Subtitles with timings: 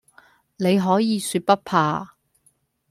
[0.55, 2.15] 你可以說不怕